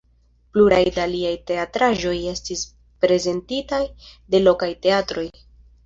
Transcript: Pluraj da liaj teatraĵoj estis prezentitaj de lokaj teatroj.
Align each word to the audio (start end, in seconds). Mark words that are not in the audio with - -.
Pluraj 0.53 0.79
da 0.95 1.05
liaj 1.11 1.33
teatraĵoj 1.51 2.15
estis 2.33 2.65
prezentitaj 3.05 3.85
de 4.35 4.45
lokaj 4.51 4.77
teatroj. 4.89 5.33